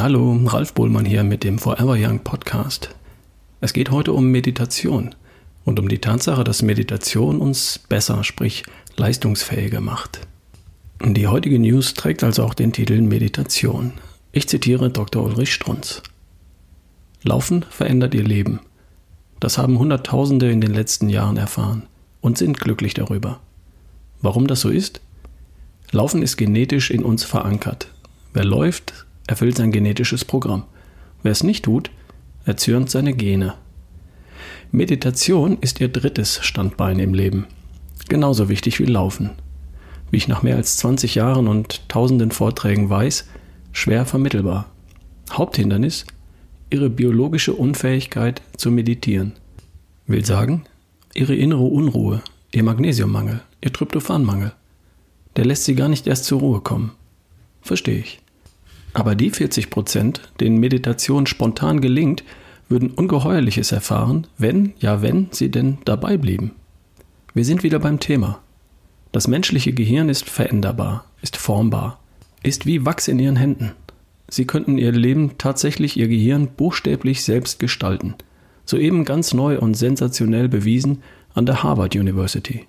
[0.00, 2.94] Hallo, Ralf Bohlmann hier mit dem Forever Young Podcast.
[3.60, 5.16] Es geht heute um Meditation
[5.64, 8.62] und um die Tatsache, dass Meditation uns besser, sprich
[8.96, 10.20] leistungsfähiger macht.
[11.04, 13.94] Die heutige News trägt also auch den Titel Meditation.
[14.30, 15.24] Ich zitiere Dr.
[15.24, 16.00] Ulrich Strunz.
[17.24, 18.60] Laufen verändert ihr Leben.
[19.40, 21.82] Das haben Hunderttausende in den letzten Jahren erfahren
[22.20, 23.40] und sind glücklich darüber.
[24.22, 25.00] Warum das so ist?
[25.90, 27.88] Laufen ist genetisch in uns verankert.
[28.32, 30.64] Wer läuft, erfüllt sein genetisches Programm.
[31.22, 31.90] Wer es nicht tut,
[32.44, 33.54] erzürnt seine Gene.
[34.72, 37.46] Meditation ist ihr drittes Standbein im Leben.
[38.08, 39.30] Genauso wichtig wie Laufen.
[40.10, 43.28] Wie ich nach mehr als 20 Jahren und tausenden Vorträgen weiß,
[43.72, 44.66] schwer vermittelbar.
[45.30, 46.06] Haupthindernis?
[46.70, 49.32] Ihre biologische Unfähigkeit zu meditieren.
[50.06, 50.64] Will sagen,
[51.14, 54.52] ihre innere Unruhe, ihr Magnesiummangel, ihr Tryptophanmangel.
[55.36, 56.92] Der lässt sie gar nicht erst zur Ruhe kommen.
[57.62, 58.20] Verstehe ich.
[58.94, 62.24] Aber die 40 Prozent, denen Meditation spontan gelingt,
[62.68, 66.52] würden Ungeheuerliches erfahren, wenn, ja wenn, sie denn dabei blieben.
[67.34, 68.40] Wir sind wieder beim Thema.
[69.12, 71.98] Das menschliche Gehirn ist veränderbar, ist formbar,
[72.42, 73.72] ist wie Wachs in ihren Händen.
[74.28, 78.14] Sie könnten ihr Leben tatsächlich ihr Gehirn buchstäblich selbst gestalten.
[78.66, 82.66] Soeben ganz neu und sensationell bewiesen an der Harvard University.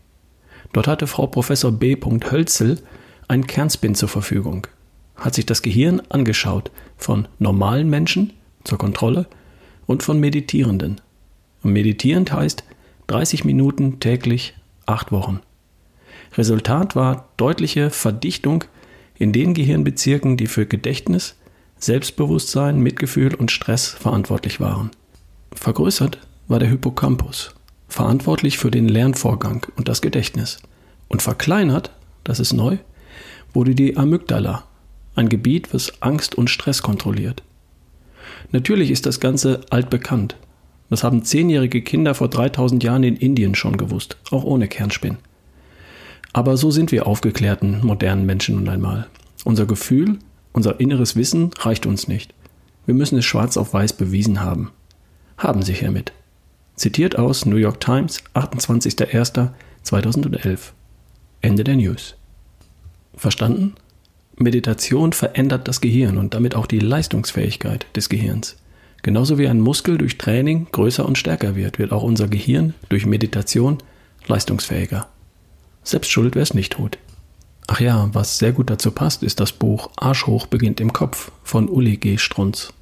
[0.72, 1.98] Dort hatte Frau Professor B.
[2.32, 2.78] Hölzel
[3.28, 4.68] ein Kernspin zur Verfügung,
[5.20, 9.28] hat sich das Gehirn angeschaut von normalen Menschen zur Kontrolle
[9.86, 11.02] und von Meditierenden.
[11.64, 12.64] Und meditierend heißt
[13.08, 15.42] 30 Minuten täglich, acht Wochen.
[16.38, 18.64] Resultat war deutliche Verdichtung
[19.16, 21.36] in den Gehirnbezirken, die für Gedächtnis,
[21.80, 24.92] Selbstbewusstsein, Mitgefühl und Stress verantwortlich waren.
[25.54, 27.56] Vergrößert war der Hippocampus,
[27.88, 30.60] verantwortlich für den Lernvorgang und das Gedächtnis.
[31.08, 31.92] Und verkleinert,
[32.24, 32.78] das ist neu,
[33.54, 34.66] wurde die Amygdala,
[35.20, 37.44] ein Gebiet, was Angst und Stress kontrolliert.
[38.52, 40.36] Natürlich ist das Ganze altbekannt.
[40.90, 45.18] Das haben zehnjährige Kinder vor 3000 Jahren in Indien schon gewusst, auch ohne Kernspin.
[46.34, 49.06] Aber so sind wir aufgeklärten, modernen Menschen nun einmal.
[49.44, 50.18] Unser Gefühl,
[50.52, 52.34] unser inneres Wissen reicht uns nicht.
[52.86, 54.72] Wir müssen es schwarz auf weiß bewiesen haben.
[55.38, 56.12] Haben Sie hiermit.
[56.76, 60.72] Zitiert aus New York Times, 28.01.2011.
[61.42, 62.16] Ende der News.
[63.16, 63.76] Verstanden?
[64.40, 68.58] Meditation verändert das Gehirn und damit auch die Leistungsfähigkeit des Gehirns.
[69.02, 73.06] Genauso wie ein Muskel durch Training größer und stärker wird, wird auch unser Gehirn durch
[73.06, 73.78] Meditation
[74.28, 75.08] leistungsfähiger.
[75.84, 76.98] Selbst schuld, wer es nicht tut.
[77.68, 81.32] Ach ja, was sehr gut dazu passt, ist das Buch Arsch hoch beginnt im Kopf
[81.44, 82.18] von Uli G.
[82.18, 82.74] Strunz.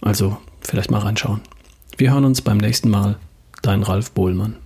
[0.00, 1.40] Also vielleicht mal reinschauen.
[1.96, 3.18] Wir hören uns beim nächsten Mal.
[3.62, 4.56] Dein Ralf Bohlmann.